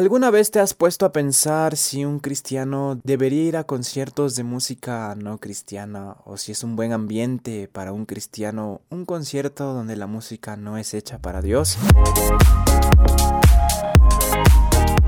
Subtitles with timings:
[0.00, 4.44] ¿Alguna vez te has puesto a pensar si un cristiano debería ir a conciertos de
[4.44, 9.96] música no cristiana o si es un buen ambiente para un cristiano un concierto donde
[9.96, 11.76] la música no es hecha para Dios?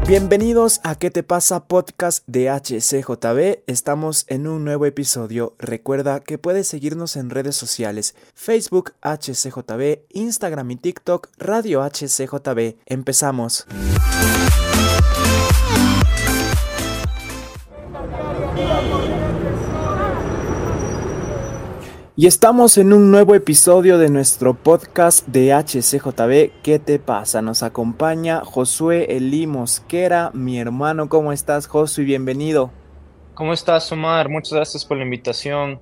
[0.06, 1.64] Bienvenidos a ¿Qué te pasa?
[1.68, 3.62] Podcast de HCJB.
[3.66, 5.54] Estamos en un nuevo episodio.
[5.58, 12.76] Recuerda que puedes seguirnos en redes sociales, Facebook HCJB, Instagram y TikTok, Radio HCJB.
[12.84, 13.66] Empezamos.
[22.14, 26.60] Y estamos en un nuevo episodio de nuestro podcast de HCJB.
[26.62, 27.40] ¿Qué te pasa?
[27.40, 31.08] Nos acompaña Josué Elí Mosquera, mi hermano.
[31.08, 32.04] ¿Cómo estás, Josué?
[32.04, 32.70] Bienvenido.
[33.32, 34.28] ¿Cómo estás, Omar?
[34.28, 35.80] Muchas gracias por la invitación.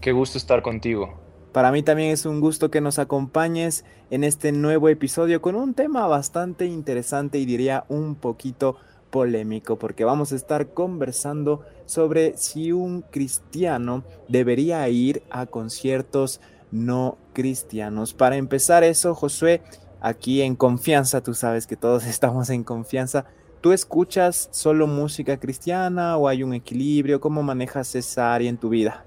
[0.00, 1.18] Qué gusto estar contigo.
[1.50, 5.74] Para mí también es un gusto que nos acompañes en este nuevo episodio con un
[5.74, 8.76] tema bastante interesante y diría un poquito
[9.10, 17.18] polémico porque vamos a estar conversando sobre si un cristiano debería ir a conciertos no
[17.32, 18.14] cristianos.
[18.14, 19.62] Para empezar eso, Josué,
[20.00, 23.26] aquí en confianza, tú sabes que todos estamos en confianza.
[23.60, 27.20] ¿Tú escuchas solo música cristiana o hay un equilibrio?
[27.20, 29.04] ¿Cómo manejas esa área en tu vida?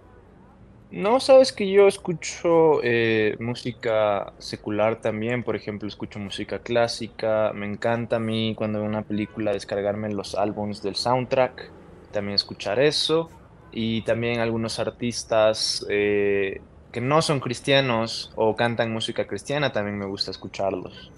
[0.90, 7.66] No, sabes que yo escucho eh, música secular también, por ejemplo, escucho música clásica, me
[7.66, 11.72] encanta a mí cuando veo una película descargarme los álbumes del soundtrack,
[12.12, 13.30] también escuchar eso,
[13.72, 20.06] y también algunos artistas eh, que no son cristianos o cantan música cristiana, también me
[20.06, 21.12] gusta escucharlos.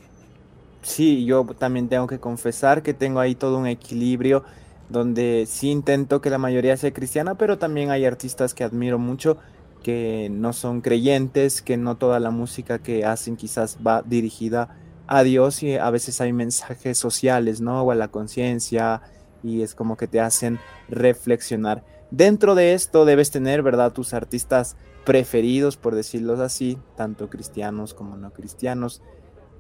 [0.82, 4.44] Sí, yo también tengo que confesar que tengo ahí todo un equilibrio
[4.90, 9.38] donde sí intento que la mayoría sea cristiana, pero también hay artistas que admiro mucho
[9.84, 14.76] que no son creyentes, que no toda la música que hacen quizás va dirigida
[15.08, 17.82] a Dios y a veces hay mensajes sociales, ¿no?
[17.84, 19.02] O a la conciencia
[19.44, 20.60] y es como que te hacen
[20.90, 21.84] reflexionar.
[22.12, 23.94] Dentro de esto debes tener, ¿verdad?
[23.94, 29.02] Tus artistas preferidos, por decirlo así, tanto cristianos como no cristianos.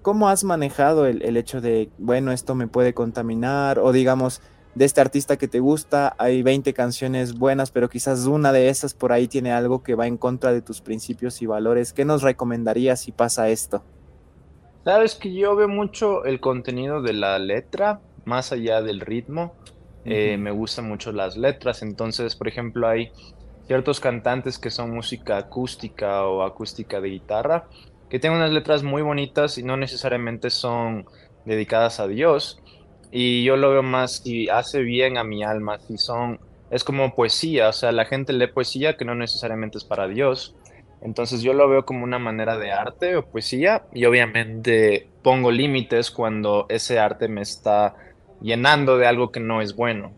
[0.02, 3.80] ¿Cómo has manejado el, el hecho de, bueno, esto me puede contaminar?
[3.80, 4.42] O digamos,
[4.76, 8.94] de este artista que te gusta, hay 20 canciones buenas, pero quizás una de esas
[8.94, 11.92] por ahí tiene algo que va en contra de tus principios y valores.
[11.92, 13.84] ¿Qué nos recomendarías si pasa esto?
[14.86, 19.53] Sabes que yo veo mucho el contenido de la letra, más allá del ritmo.
[20.09, 23.12] Eh, me gustan mucho las letras, entonces, por ejemplo, hay
[23.68, 27.66] ciertos cantantes que son música acústica o acústica de guitarra,
[28.09, 31.06] que tienen unas letras muy bonitas y no necesariamente son
[31.46, 32.59] dedicadas a Dios,
[33.12, 36.40] y yo lo veo más y hace bien a mi alma, si son,
[36.72, 40.56] es como poesía, o sea, la gente lee poesía que no necesariamente es para Dios,
[41.02, 46.12] entonces yo lo veo como una manera de arte o poesía y obviamente pongo límites
[46.12, 47.96] cuando ese arte me está
[48.42, 50.12] llenando de algo que no es bueno.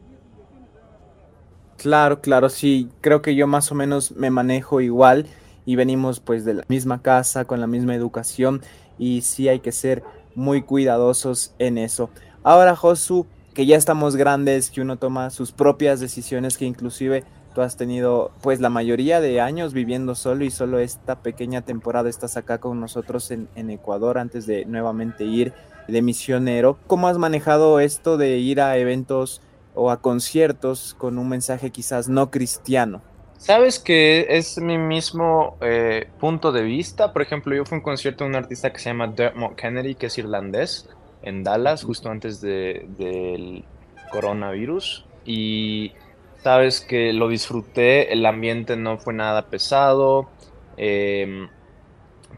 [1.78, 5.26] Claro, claro, sí, creo que yo más o menos me manejo igual
[5.66, 8.62] y venimos pues de la misma casa, con la misma educación
[9.00, 10.04] y sí hay que ser
[10.36, 12.10] muy cuidadosos en eso.
[12.44, 17.62] Ahora, Josu, que ya estamos grandes, que uno toma sus propias decisiones, que inclusive tú
[17.62, 22.38] has tenido pues la mayoría de años viviendo solo y solo esta pequeña temporada estás
[22.38, 25.54] acá con nosotros en, Ecuador antes de nuevamente ir
[25.92, 26.78] de misionero.
[26.88, 29.42] ¿Cómo has manejado esto de ir a eventos
[29.76, 33.02] o a conciertos con un mensaje quizás no cristiano?
[33.38, 37.12] Sabes que es mi mismo eh, punto de vista.
[37.12, 39.96] Por ejemplo, yo fui a un concierto de un artista que se llama Dermot Kennedy,
[39.96, 40.88] que es irlandés
[41.24, 43.64] en Dallas justo antes de, del
[44.12, 45.94] coronavirus y
[46.44, 50.30] sabes que lo disfruté, el ambiente no fue nada pesado,
[50.78, 51.50] em,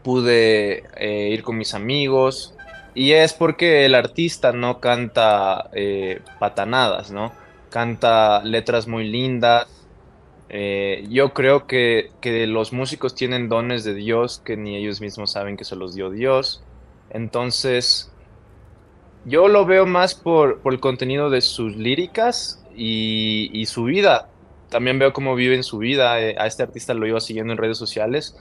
[0.02, 2.53] pude eh, ir con mis amigos
[2.94, 7.32] y es porque el artista no canta eh, patanadas, ¿no?
[7.70, 9.66] Canta letras muy lindas.
[10.48, 15.32] Eh, yo creo que, que los músicos tienen dones de Dios que ni ellos mismos
[15.32, 16.62] saben que se los dio Dios.
[17.10, 18.12] Entonces,
[19.24, 24.28] yo lo veo más por, el contenido de sus líricas y, su vida.
[24.68, 26.20] También veo cómo vive en su vida.
[26.20, 28.36] Eh, a este artista lo iba siguiendo en redes sociales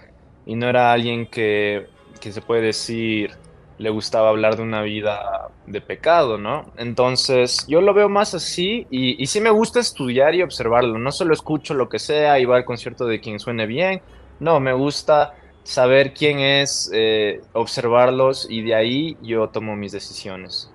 [0.45, 1.87] y no era alguien que,
[2.19, 3.31] se puede decir
[3.77, 6.71] le gustaba hablar de una vida de pecado, ¿no?
[6.77, 10.99] Entonces, yo lo veo más así y, sí me gusta estudiar y observarlo.
[10.99, 14.01] No solo escucho lo que sea y va al concierto de quien suene bien.
[14.39, 15.33] No, me gusta
[15.63, 20.69] saber quién es, eh, observarlos y de ahí yo tomo mis decisiones.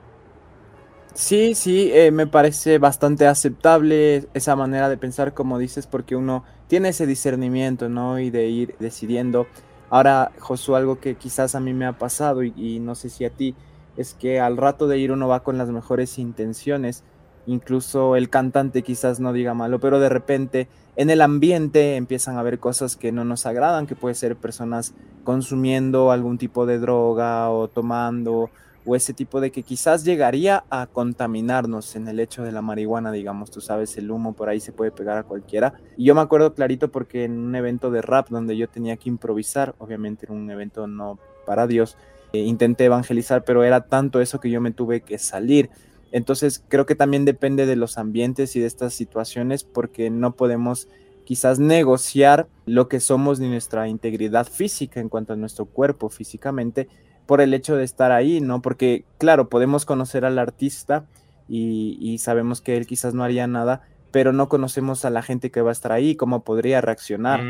[1.15, 6.45] Sí, sí, eh, me parece bastante aceptable esa manera de pensar, como dices, porque uno
[6.69, 8.21] tiene ese discernimiento, ¿no?
[8.21, 9.49] Y de ir decidiendo.
[9.91, 13.31] Ahora, Josué, algo que quizás a mí me ha pasado y, no sé si a
[13.31, 13.55] ti,
[13.97, 17.05] es que al rato de ir uno va con las mejores intenciones,
[17.47, 22.41] incluso el cantante quizás no diga malo, pero de repente en el ambiente empiezan a
[22.41, 24.95] haber cosas que no nos agradan, que puede ser personas
[25.25, 28.51] consumiendo algún tipo de droga o tomando
[28.89, 33.13] o ese tipo de que quizás llegaría a contaminarnos en el hecho de la marihuana,
[33.13, 35.75] digamos, tú sabes, el humo por ahí se puede pegar a cualquiera.
[35.99, 39.11] Y yo me acuerdo clarito porque en un evento de rap donde yo tenía que
[39.11, 41.99] improvisar, obviamente en un evento no para Dios,
[42.33, 45.69] eh, intenté evangelizar, pero era tanto eso que yo me tuve que salir.
[46.11, 50.89] Entonces creo que también depende de los ambientes y de estas situaciones porque no podemos
[51.27, 56.89] quizás negociar lo que somos ni nuestra integridad física en cuanto a nuestro cuerpo físicamente
[57.29, 58.63] por el hecho de estar ahí, ¿no?
[58.63, 61.05] Porque claro, podemos conocer al artista
[61.47, 65.61] y, sabemos que él quizás no haría nada, pero no conocemos a la gente que
[65.61, 67.43] va a estar ahí, cómo podría reaccionar.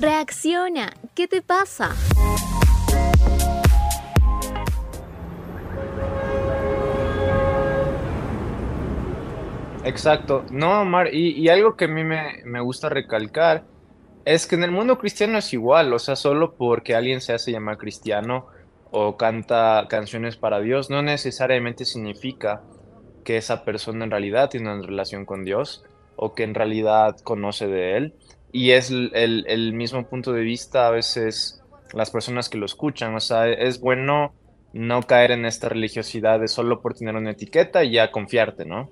[0.00, 1.94] Reacciona, ¿qué te pasa?
[9.84, 10.44] Exacto.
[10.50, 13.62] No, Omar, y, algo que a mí me, gusta recalcar
[14.28, 17.50] es que en el mundo cristiano es igual, o sea, solo porque alguien se hace
[17.50, 18.46] llamar cristiano
[18.90, 22.60] o canta canciones para Dios, no necesariamente significa
[23.24, 25.82] que esa persona en realidad tiene una relación con Dios
[26.16, 28.14] o que en realidad conoce de Él.
[28.52, 31.62] Y es el, mismo punto de vista a veces
[31.94, 34.34] las personas que lo escuchan, o sea, es bueno
[34.74, 38.90] no caer en esta religiosidad de solo por tener una etiqueta y ya confiarte, ¿no?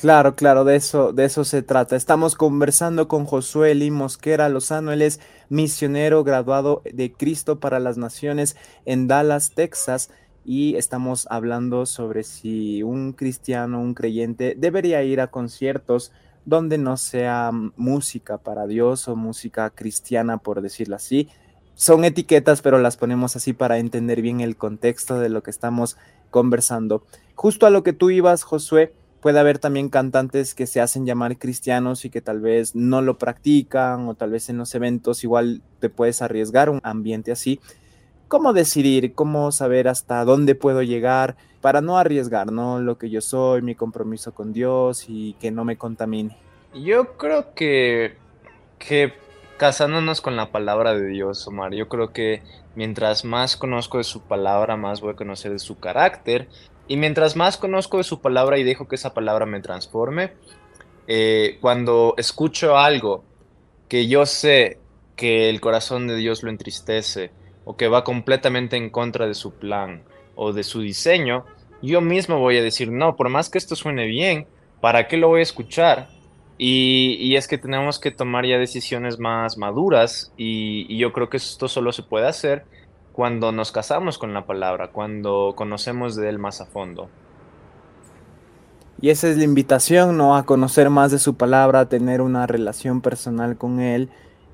[0.00, 1.94] Claro, claro, de eso, de eso se trata.
[1.94, 5.20] Estamos conversando con Josué Lee Mosquera Lozano, él es
[5.50, 8.56] misionero graduado de Cristo para las Naciones
[8.86, 10.08] en Dallas, Texas,
[10.42, 16.12] y estamos hablando sobre si un cristiano, un creyente, debería ir a conciertos
[16.46, 21.28] donde no sea música para Dios o música cristiana, por decirlo así.
[21.74, 25.98] Son etiquetas, pero las ponemos así para entender bien el contexto de lo que estamos
[26.30, 27.04] conversando.
[27.34, 31.38] Justo a lo que tú ibas, Josué, puede haber también cantantes que se hacen llamar
[31.38, 35.62] cristianos y que tal vez no lo practican o tal vez en los eventos igual
[35.78, 37.60] te puedes arriesgar un ambiente así.
[38.28, 39.14] ¿Cómo decidir?
[39.14, 42.80] ¿Cómo saber hasta dónde puedo llegar para no arriesgar, ¿no?
[42.80, 46.36] Lo que yo soy, mi compromiso con Dios y que no me contamine.
[46.72, 48.14] Yo creo que,
[48.78, 49.12] que
[49.56, 52.42] casándonos con la palabra de Dios, Omar, yo creo que
[52.76, 56.48] mientras más conozco de su palabra, más voy a conocer de su carácter.
[56.90, 60.32] Y mientras más conozco de su palabra y dejo que esa palabra me transforme,
[61.06, 63.22] eh, cuando escucho algo
[63.88, 64.80] que yo sé
[65.14, 67.30] que el corazón de Dios lo entristece
[67.64, 70.02] o que va completamente en contra de su plan
[70.34, 71.44] o de su diseño,
[71.80, 74.48] yo mismo voy a decir, no, por más que esto suene bien,
[74.80, 76.08] ¿para qué lo voy a escuchar?
[76.58, 81.68] Y, es que tenemos que tomar ya decisiones más maduras y, yo creo que esto
[81.68, 82.64] solo se puede hacer
[83.20, 87.10] cuando nos casamos con la palabra, cuando conocemos de él más a fondo.
[88.98, 90.36] Y esa es la invitación, ¿no?
[90.36, 94.08] A conocer más de su palabra, a tener una relación personal con él.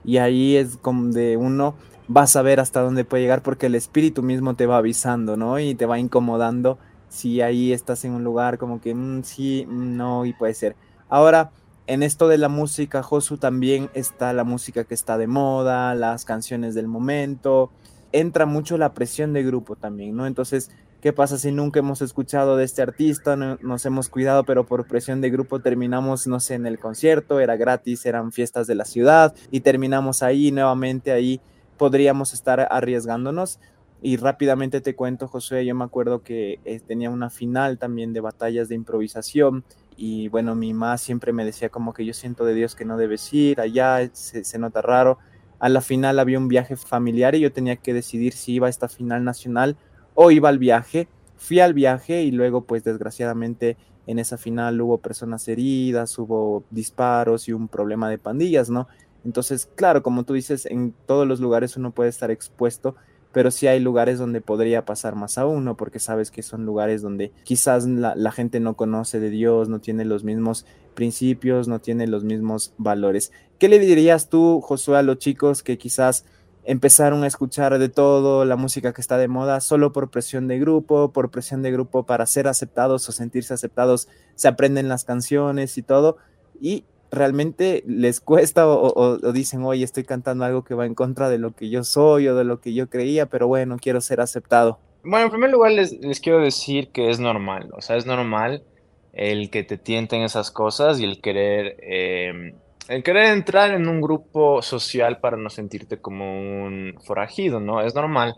[0.05, 1.77] Y ahí es donde uno
[2.15, 5.61] va a saber hasta dónde puede llegar porque el espíritu mismo te va avisando, ¿no?
[5.61, 6.77] Y te va incomodando
[7.09, 10.75] si ahí estás en un lugar como que mm, sí, mm, no, y puede ser.
[11.09, 11.53] Ahora,
[11.87, 16.25] en esto de la música, Josu, también está la música que está de moda, las
[16.25, 17.71] canciones del momento.
[18.13, 20.27] Entra mucho la presión de grupo también, ¿no?
[20.27, 20.71] Entonces,
[21.01, 23.37] ¿qué pasa si nunca hemos escuchado de este artista?
[23.37, 27.57] nos hemos cuidado, pero por presión de grupo terminamos, no sé, en el concierto, era
[27.57, 31.41] gratis, eran fiestas de la ciudad y terminamos ahí nuevamente, ahí
[31.77, 33.61] podríamos estar arriesgándonos.
[34.03, 38.21] Y rápidamente te cuento, José, yo me acuerdo que eh, tenía una final también de
[38.21, 39.65] batallas de improvisación
[39.97, 42.99] y bueno, mi mamá siempre me decía como que yo siento de Dios que no
[42.99, 45.19] debes ir allá, se, nota raro.
[45.59, 48.71] A la final había un viaje familiar y yo tenía que decidir si iba a
[48.71, 49.77] esta final nacional
[50.15, 51.09] o iba al viaje.
[51.37, 57.49] Fui al viaje y luego pues desgraciadamente en esa final hubo personas heridas, hubo disparos
[57.49, 58.87] y un problema de pandillas, ¿no?
[59.25, 62.95] Entonces, claro, como tú dices, en todos los lugares uno puede estar expuesto
[63.37, 67.03] pero sí hay lugares donde podría pasar más a uno, porque sabes que son lugares
[67.03, 70.65] donde quizás la, gente no conoce de Dios, no tiene los mismos
[70.95, 73.33] principios, no tiene los mismos valores.
[73.59, 76.25] ¿Qué le dirías tú, Josué, a los chicos que quizás
[76.65, 80.59] empezaron a escuchar de todo, la música que está de moda, solo por presión de
[80.59, 85.77] grupo, por presión de grupo para ser aceptados o sentirse aceptados, se aprenden las canciones
[85.77, 86.17] y todo,
[86.59, 91.39] y realmente les cuesta o, dicen, oye, estoy cantando algo que va en contra de
[91.39, 94.79] lo que yo soy o de lo que yo creía, pero bueno, quiero ser aceptado.
[95.05, 98.65] Bueno, en primer lugar les, quiero decir que es normal, o sea, es normal
[99.13, 102.55] el que te tienten esas cosas y el querer em,
[102.89, 107.81] el querer entrar en un grupo social para no sentirte como un forajido, ¿no?
[107.81, 108.37] Es normal.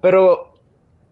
[0.00, 0.54] Pero,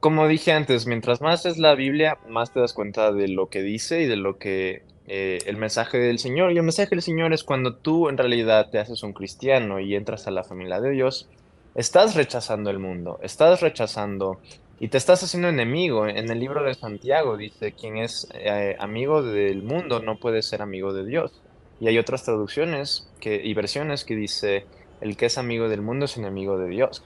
[0.00, 3.62] como dije antes, mientras más es la Biblia, más te das cuenta de lo que
[3.62, 6.52] dice y de lo que eh, el mensaje del Señor.
[6.52, 9.94] Y el mensaje del Señor es cuando tú en realidad te haces un cristiano y
[9.94, 11.28] entras a la familia de Dios,
[11.74, 14.40] estás rechazando el mundo, estás rechazando
[14.80, 16.06] y te estás haciendo enemigo.
[16.06, 20.62] En el libro de Santiago dice, quien es eh, amigo del mundo no puede ser
[20.62, 21.32] amigo de Dios.
[21.80, 24.64] Y hay otras traducciones que, y versiones que dice,
[25.00, 27.02] el que es amigo del mundo es enemigo de Dios.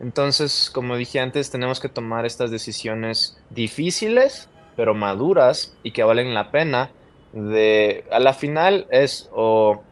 [0.00, 6.34] Entonces, como dije antes, tenemos que tomar estas decisiones difíciles, pero maduras y que valen
[6.34, 6.90] la pena.
[7.32, 9.82] De, a la final es o,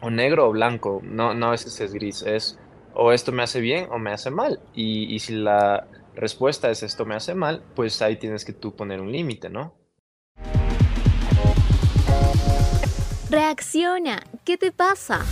[0.00, 2.58] o negro o blanco, no, no es ese es gris, es
[2.94, 4.60] o esto me hace bien o me hace mal.
[4.74, 8.74] Y, y si la respuesta es esto me hace mal, pues ahí tienes que tú
[8.74, 9.74] poner un límite, ¿no?
[13.30, 15.24] Reacciona, ¿qué te pasa?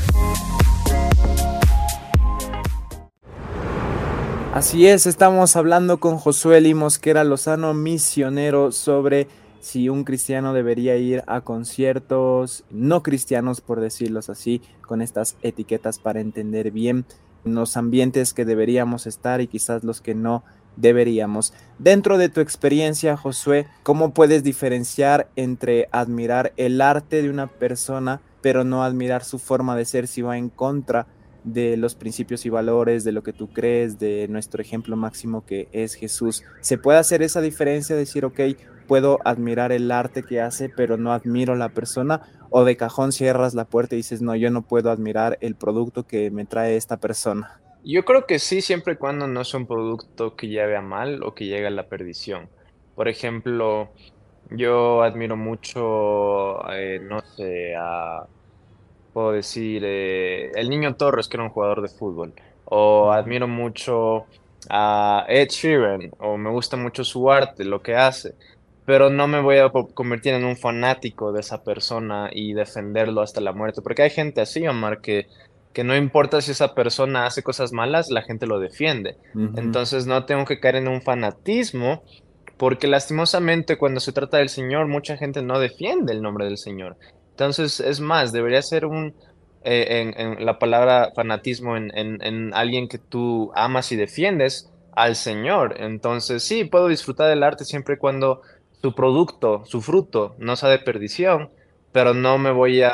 [4.52, 9.26] Así es, estamos hablando con Josué Limos, que era Lozano, misionero, sobre
[9.62, 16.00] si un cristiano debería ir a conciertos no cristianos, por decirlos así, con estas etiquetas
[16.00, 17.06] para entender bien
[17.44, 20.42] los ambientes que deberíamos estar y quizás los que no
[20.76, 21.54] deberíamos.
[21.78, 28.20] Dentro de tu experiencia, Josué, ¿cómo puedes diferenciar entre admirar el arte de una persona,
[28.40, 31.06] pero no admirar su forma de ser si va en contra
[31.44, 35.68] de los principios y valores, de lo que tú crees, de nuestro ejemplo máximo que
[35.70, 36.42] es Jesús.
[36.60, 38.40] ¿Se puede hacer esa diferencia, decir, ok,
[38.82, 42.22] puedo admirar el arte que hace, pero no admiro la persona?
[42.50, 46.06] ¿O de cajón cierras la puerta y dices, no, yo no puedo admirar el producto
[46.06, 47.60] que me trae esta persona?
[47.84, 51.22] Yo creo que sí, siempre y cuando no es un producto que lleve a mal
[51.22, 52.48] o que llegue a la perdición.
[52.94, 53.88] Por ejemplo,
[54.50, 58.26] yo admiro mucho, eh, no sé, a
[59.12, 62.32] puedo decir, eh, el niño Torres, que era un jugador de fútbol,
[62.64, 64.26] o admiro mucho
[64.70, 68.34] a Ed Sheeran, o me gusta mucho su arte, lo que hace,
[68.84, 73.40] pero no me voy a convertir en un fanático de esa persona y defenderlo hasta
[73.40, 75.28] la muerte, porque hay gente así, Omar, que,
[75.72, 79.16] que no importa si esa persona hace cosas malas, la gente lo defiende.
[79.56, 82.02] Entonces no tengo que caer en un fanatismo,
[82.56, 86.96] porque lastimosamente cuando se trata del Señor, mucha gente no defiende el nombre del Señor.
[87.30, 89.14] Entonces, es más, debería ser un,
[89.64, 95.76] eh, en, la palabra fanatismo en, en, alguien que tú amas y defiendes al Señor.
[95.78, 98.42] Entonces, sí, puedo disfrutar del arte siempre y cuando
[98.82, 101.50] su producto, su fruto, no sea de perdición,
[101.92, 102.92] pero no me voy a,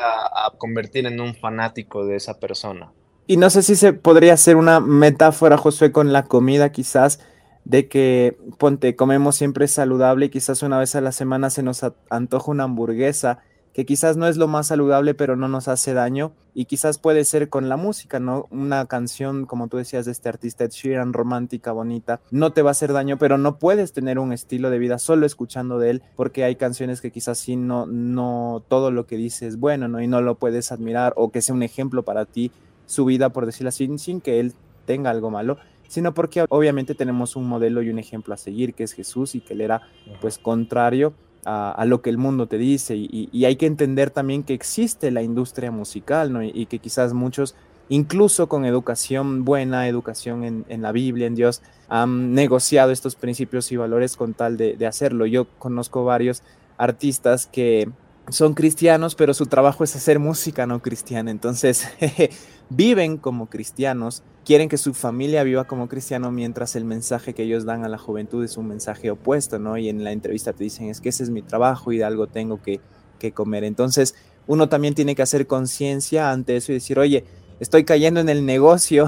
[0.58, 2.92] convertir en un fanático de esa persona.
[3.26, 7.20] Y no sé si se podría hacer una metáfora, Josué, con la comida quizás,
[7.64, 11.82] de que, ponte, comemos siempre saludable y quizás una vez a la semana se nos
[12.10, 13.40] antoja una hamburguesa
[13.78, 16.32] que quizás no es lo más saludable, pero no nos hace daño.
[16.52, 18.46] Y quizás puede ser con la música, ¿no?
[18.50, 22.70] Una canción, como tú decías, de este artista Ed Sheeran, romántica, bonita, no te va
[22.70, 26.02] a hacer daño, pero no puedes tener un estilo de vida solo escuchando de él,
[26.16, 30.02] porque hay canciones que quizás sí no, no todo lo que dice es bueno, ¿no?
[30.02, 32.50] Y no lo puedes admirar o que sea un ejemplo para ti,
[32.86, 34.54] su vida, por decirlo así, sin que él
[34.86, 35.56] tenga algo malo
[35.86, 39.40] sino porque obviamente tenemos un modelo y un ejemplo a seguir que es Jesús y
[39.40, 39.80] que él era
[40.20, 41.14] pues contrario
[41.48, 45.22] a, lo que el mundo te dice y, hay que entender también que existe la
[45.22, 46.42] industria musical ¿no?
[46.42, 47.54] y, que quizás muchos,
[47.88, 53.76] incluso con educación buena, educación en, la Biblia, en Dios, han negociado estos principios y
[53.76, 55.24] valores con tal de hacerlo.
[55.24, 56.42] Yo conozco varios
[56.76, 57.88] artistas que
[58.30, 61.30] son cristianos, pero su trabajo es hacer música no cristiana.
[61.30, 61.88] Entonces,
[62.70, 67.64] viven como cristianos, quieren que su familia viva como cristiano, mientras el mensaje que ellos
[67.64, 69.78] dan a la juventud es un mensaje opuesto, ¿no?
[69.78, 72.26] Y en la entrevista te dicen, es que ese es mi trabajo y de algo
[72.26, 72.80] tengo que,
[73.18, 73.64] que comer.
[73.64, 74.14] Entonces,
[74.46, 77.24] uno también tiene que hacer conciencia ante eso y decir, oye,
[77.60, 79.06] estoy cayendo en el negocio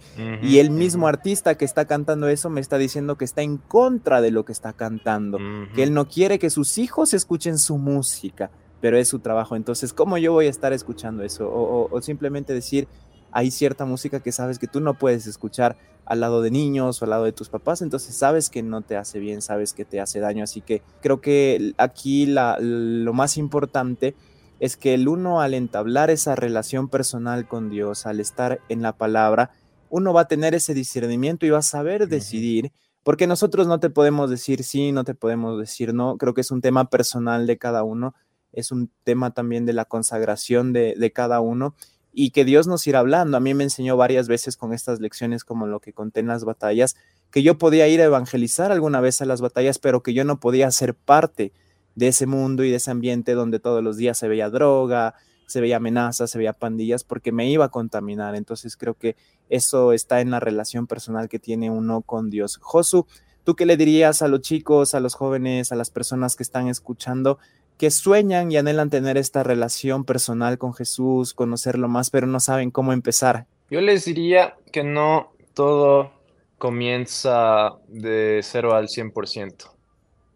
[0.42, 4.20] y el mismo artista que está cantando eso me está diciendo que está en contra
[4.20, 5.38] de lo que está cantando,
[5.74, 8.50] que él no quiere que sus hijos escuchen su música
[8.82, 9.54] pero es su trabajo.
[9.54, 11.48] Entonces, ¿cómo yo voy a estar escuchando eso?
[11.48, 12.88] O, simplemente decir,
[13.30, 17.04] hay cierta música que sabes que tú no puedes escuchar al lado de niños o
[17.04, 20.00] al lado de tus papás, entonces sabes que no te hace bien, sabes que te
[20.00, 20.42] hace daño.
[20.42, 24.16] Así que creo que aquí lo más importante
[24.58, 28.92] es que el uno al entablar esa relación personal con Dios, al estar en la
[28.96, 29.52] palabra,
[29.90, 32.72] uno va a tener ese discernimiento y va a saber decidir,
[33.04, 36.50] porque nosotros no te podemos decir sí, no te podemos decir no, creo que es
[36.50, 38.14] un tema personal de cada uno,
[38.52, 41.74] es un tema también de la consagración de, cada uno
[42.12, 43.36] y que Dios nos irá hablando.
[43.36, 46.44] A mí me enseñó varias veces con estas lecciones, como lo que conté en las
[46.44, 46.96] batallas,
[47.30, 50.38] que yo podía ir a evangelizar alguna vez a las batallas, pero que yo no
[50.38, 51.52] podía ser parte
[51.94, 55.14] de ese mundo y de ese ambiente donde todos los días se veía droga,
[55.46, 58.34] se veía amenazas, se veía pandillas, porque me iba a contaminar.
[58.34, 59.16] Entonces creo que
[59.48, 62.58] eso está en la relación personal que tiene uno con Dios.
[62.60, 63.06] Josu,
[63.44, 66.68] ¿tú qué le dirías a los chicos, a los jóvenes, a las personas que están
[66.68, 67.38] escuchando?
[67.78, 72.70] Que sueñan y anhelan tener esta relación personal con Jesús, conocerlo más, pero no saben
[72.70, 73.46] cómo empezar.
[73.70, 76.12] Yo les diría que no todo
[76.58, 79.70] comienza de cero al 100%.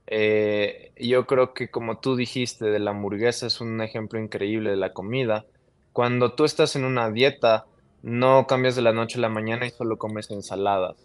[0.09, 4.77] Eh, yo creo que como tú dijiste de la hamburguesa es un ejemplo increíble de
[4.77, 5.45] la comida.
[5.93, 7.67] Cuando tú estás en una dieta,
[8.03, 10.97] no cambias de la noche a la mañana y solo comes ensaladas.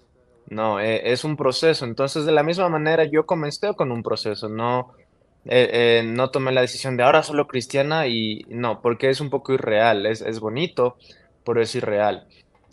[0.47, 1.85] No, eh, es un proceso.
[1.85, 4.49] Entonces, de la misma manera, yo comencé con un proceso.
[4.49, 4.93] No,
[5.45, 9.53] eh, no tomé la decisión de ahora solo cristiana y no, porque es un poco
[9.53, 10.05] irreal.
[10.05, 10.97] Es, es bonito,
[11.45, 12.27] pero es irreal.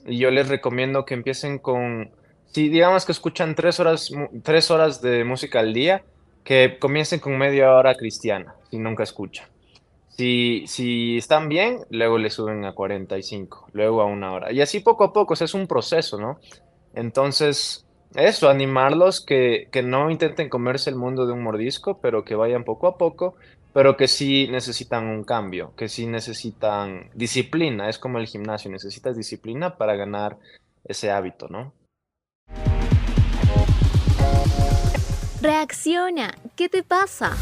[0.06, 2.10] Y yo les recomiendo que empiecen con,
[2.46, 4.10] si digamos que escuchan tres horas,
[4.42, 6.02] tres horas de música al día,
[6.44, 9.46] que comiencen con media hora cristiana, si nunca escuchan.
[10.08, 14.52] Si, si están bien, luego le suben a 45, luego a una hora.
[14.52, 16.40] Y así poco a poco, es un proceso, ¿no?
[16.94, 22.34] Entonces, eso, animarlos que, que no intenten comerse el mundo de un mordisco, pero que
[22.34, 23.36] vayan poco a poco
[23.72, 29.16] pero que sí necesitan un cambio, que sí necesitan disciplina, es como el gimnasio, necesitas
[29.16, 30.36] disciplina para ganar
[30.84, 31.72] ese hábito, ¿no?
[35.40, 37.36] Reacciona, ¿qué te pasa?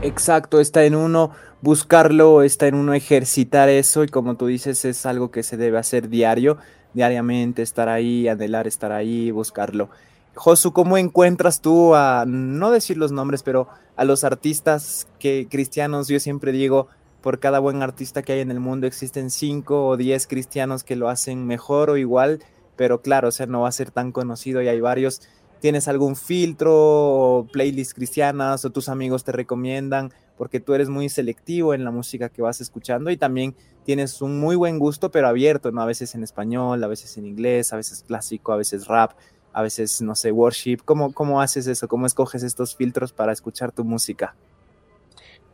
[0.00, 1.32] Exacto, está en uno
[1.64, 5.78] buscarlo, está en uno ejercitar eso y como tú dices es algo que se debe
[5.78, 6.58] hacer diario,
[6.92, 9.88] diariamente, estar ahí, anhelar estar ahí, buscarlo.
[10.34, 16.08] Josu, ¿cómo encuentras tú a, no decir los nombres, pero a los artistas que cristianos,
[16.08, 16.88] yo siempre digo,
[17.22, 20.96] por cada buen artista que hay en el mundo existen cinco o diez cristianos que
[20.96, 22.40] lo hacen mejor o igual,
[22.76, 25.22] pero claro, o sea, no va a ser tan conocido y hay varios.
[25.60, 30.12] ¿Tienes algún filtro o playlists cristianas o tus amigos te recomiendan?
[30.36, 34.40] Porque tú eres muy selectivo en la música que vas escuchando y también tienes un
[34.40, 35.80] muy buen gusto, pero abierto, ¿no?
[35.80, 39.12] A veces en español, a veces en inglés, a veces clásico, a veces rap
[39.54, 40.78] a veces, no sé, worship.
[40.84, 41.88] ¿Cómo, cómo haces eso?
[41.88, 44.34] ¿Cómo escoges estos filtros para escuchar tu música?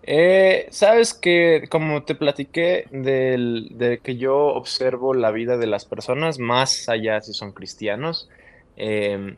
[0.02, 6.38] Eh, Sabes que, como te platiqué, de que yo observo la vida de las personas,
[6.38, 8.30] más allá si son cristianos,
[8.76, 9.36] em,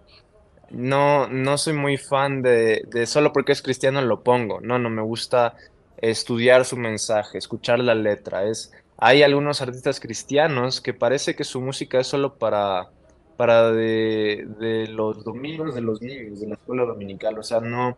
[0.73, 4.61] no, no soy muy fan de, solo porque es cristiano lo pongo.
[4.61, 5.55] No, no me gusta
[5.99, 8.45] estudiar su mensaje, escuchar la letra.
[8.45, 12.91] Es, hay algunos artistas cristianos que parece que su música es solo para
[13.37, 17.97] para de, los domingos de los niños, de la escuela dominical, o sea, no,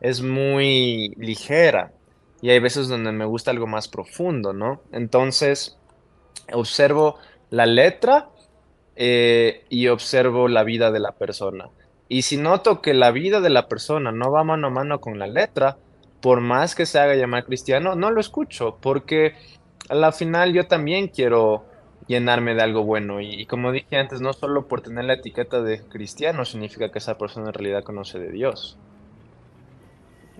[0.00, 1.92] es muy ligera
[2.40, 4.80] y hay veces donde me gusta algo más profundo, ¿no?
[4.92, 5.76] Entonces,
[6.52, 7.18] observo
[7.50, 8.30] la letra
[8.94, 11.68] eh, y observo la vida de la persona.
[12.08, 15.18] Y si noto que la vida de la persona no va mano a mano con
[15.18, 15.76] la letra,
[16.20, 19.34] por más que se haga llamar cristiano, no lo escucho, porque
[19.88, 21.64] a la final yo también quiero
[22.06, 23.20] llenarme de algo bueno.
[23.20, 27.18] Y, como dije antes, no solo por tener la etiqueta de cristiano significa que esa
[27.18, 28.78] persona en realidad conoce de Dios.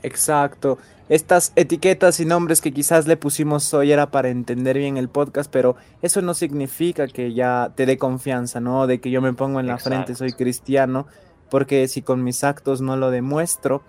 [0.02, 0.78] Exacto.
[1.08, 5.50] Estas etiquetas y nombres que quizás le pusimos hoy era para entender bien el podcast,
[5.50, 8.86] pero eso no significa que ya te dé confianza, ¿no?
[8.86, 11.06] De que yo me pongo en la frente, soy cristiano,
[11.50, 13.82] porque si con mis actos no lo demuestro,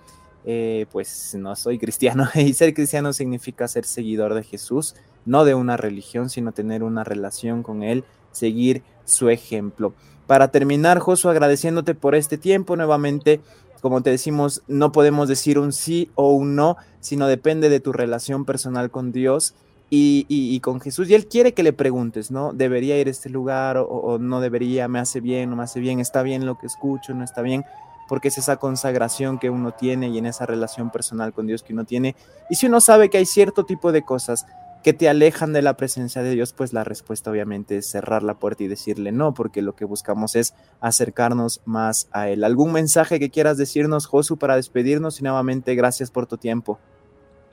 [0.46, 2.30] eh, pues no soy cristiano.
[2.36, 4.96] Y ser cristiano significa ser seguidor de Jesús
[5.28, 9.93] no de una religión, sino tener una relación con Él, seguir su ejemplo.
[10.26, 13.41] Para terminar, Josué, agradeciéndote por este tiempo nuevamente.
[13.82, 17.93] Como te decimos, no podemos decir un sí o un no, sino depende de tu
[17.93, 19.54] relación personal con Dios
[19.89, 21.10] y, con Jesús.
[21.10, 22.54] Y Él quiere que le preguntes, ¿no?
[22.54, 24.88] ¿Debería ir a este lugar o, o no debería?
[24.88, 25.50] ¿Me hace bien?
[25.50, 26.00] ¿No me hace bien?
[26.00, 27.13] ¿Está bien lo que escucho?
[27.13, 27.63] ¿No está bien?
[28.08, 31.73] porque es esa consagración que uno tiene y en esa relación personal con Dios que
[31.73, 32.15] uno tiene.
[32.50, 34.45] Y si uno sabe que hay cierto tipo de cosas
[34.84, 38.36] que te alejan de la presencia de Dios, pues la respuesta obviamente es cerrar la
[38.36, 42.43] puerta y decirle no, porque lo que buscamos es acercarnos más a Él.
[42.43, 45.19] ¿Algún mensaje que quieras decirnos, Josu, para despedirnos?
[45.19, 46.80] Y nuevamente, gracias por tu tiempo.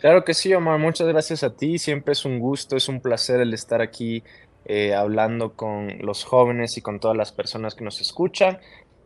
[0.00, 1.78] Claro que sí, Omar, muchas gracias a ti.
[1.78, 4.22] Siempre es un gusto, es un placer el estar aquí
[4.66, 8.58] eh, hablando con los jóvenes y con todas las personas que nos escuchan.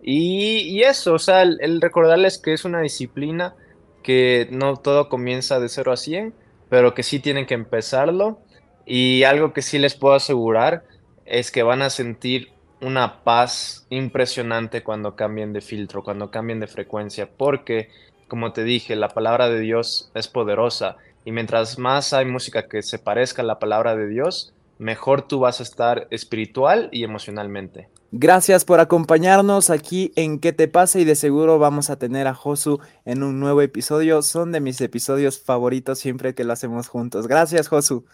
[0.03, 3.55] Y, eso, o sea, el, recordarles que es una disciplina,
[4.03, 6.35] que no todo comienza de 0 a 100
[6.69, 8.41] pero que sí tienen que empezarlo.
[8.85, 10.85] Y algo que sí les puedo asegurar
[11.27, 16.69] es que van a sentir una paz impresionante cuando cambien de filtro, cuando cambien de
[16.69, 17.91] frecuencia, porque,
[18.29, 22.83] como te dije, la palabra de Dios es poderosa y mientras más hay música que
[22.83, 27.89] se parezca a la palabra de Dios, mejor tú vas a estar espiritual y emocionalmente.
[28.11, 30.99] Gracias por acompañarnos aquí en ¿Qué te pasa?
[30.99, 34.23] Y de seguro vamos a tener a Josu en un nuevo episodio.
[34.23, 37.27] Son de mis episodios favoritos siempre que lo hacemos juntos.
[37.27, 38.07] Gracias, Josu.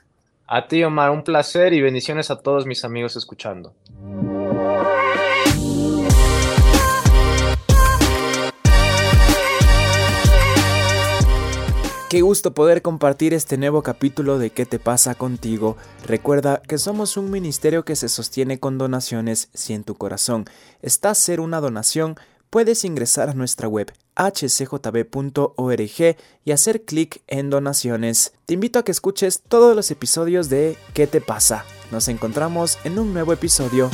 [0.46, 3.72] A ti, Omar, un placer y bendiciones a todos mis amigos escuchando.
[12.14, 15.76] Qué gusto poder compartir este nuevo capítulo de ¿Qué te pasa contigo?
[16.06, 19.48] Recuerda que somos un ministerio que se sostiene con donaciones.
[19.52, 20.44] Si en tu corazón
[20.80, 22.14] está hacer una donación,
[22.50, 25.90] puedes ingresar a nuestra web hcjb.org
[26.44, 28.32] y hacer clic en donaciones.
[28.46, 31.64] Te invito a que escuches todos los episodios de ¿Qué te pasa?
[31.90, 33.90] Nos encontramos en un nuevo episodio.